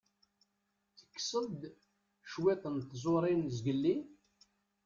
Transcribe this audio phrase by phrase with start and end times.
[0.97, 1.61] Tekkseḍ-d
[2.31, 3.95] cwiṭ n tẓuṛin zgelli?